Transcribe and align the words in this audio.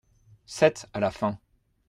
sept, 0.47 0.87
à 0.93 0.99
la 0.99 1.11
fin. 1.11 1.37